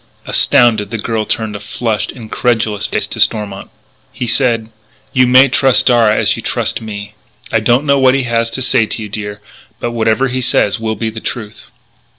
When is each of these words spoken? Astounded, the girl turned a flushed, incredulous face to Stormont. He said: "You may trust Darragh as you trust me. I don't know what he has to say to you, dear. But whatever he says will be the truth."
Astounded, 0.25 0.89
the 0.89 0.97
girl 0.97 1.27
turned 1.27 1.55
a 1.55 1.59
flushed, 1.59 2.11
incredulous 2.11 2.87
face 2.87 3.05
to 3.05 3.19
Stormont. 3.19 3.69
He 4.11 4.25
said: 4.25 4.71
"You 5.13 5.27
may 5.27 5.47
trust 5.47 5.85
Darragh 5.85 6.15
as 6.17 6.35
you 6.35 6.41
trust 6.41 6.81
me. 6.81 7.13
I 7.51 7.59
don't 7.59 7.85
know 7.85 7.99
what 7.99 8.15
he 8.15 8.23
has 8.23 8.49
to 8.57 8.63
say 8.63 8.87
to 8.87 9.03
you, 9.03 9.09
dear. 9.09 9.41
But 9.79 9.91
whatever 9.91 10.27
he 10.27 10.41
says 10.41 10.79
will 10.79 10.95
be 10.95 11.11
the 11.11 11.19
truth." 11.19 11.67